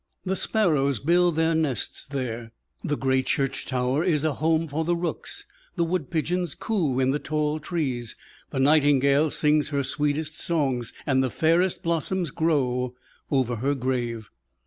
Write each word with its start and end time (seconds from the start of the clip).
The 0.25 0.35
sparrows 0.35 0.99
build 0.99 1.35
their 1.35 1.53
nests 1.53 2.07
there, 2.07 2.53
the 2.83 2.97
gray 2.97 3.21
church 3.21 3.67
tower 3.67 4.03
is 4.03 4.23
a 4.23 4.33
home 4.33 4.67
for 4.67 4.83
the 4.83 4.95
rooks, 4.95 5.45
the 5.75 5.83
wood 5.83 6.09
pigeons 6.09 6.55
coo 6.55 6.99
in 6.99 7.11
the 7.11 7.19
tall 7.19 7.59
trees, 7.59 8.15
the 8.49 8.59
nightingale 8.59 9.29
sings 9.29 9.69
her 9.69 9.83
sweetest 9.83 10.35
songs, 10.39 10.91
and 11.05 11.23
the 11.23 11.29
fairest 11.29 11.83
blossoms 11.83 12.31
grow 12.31 12.95
over 13.29 13.57
her 13.57 13.75
grave. 13.75 14.31